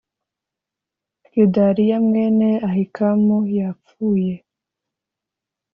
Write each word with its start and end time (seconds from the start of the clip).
gedaliya 1.31 1.97
mwene 2.07 2.49
ahikamu 2.69 3.37
yapfuye. 3.57 4.35